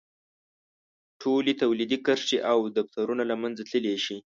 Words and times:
ټولې 1.21 1.51
تولیدي 1.61 1.97
کرښې 2.05 2.37
او 2.51 2.59
دفترونه 2.77 3.23
له 3.31 3.35
منځه 3.41 3.61
تللی 3.69 3.97
شي. 4.05 4.17